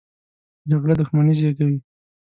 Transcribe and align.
جګړه 0.69 0.93
دښمني 0.99 1.33
زېږوي 1.39 1.77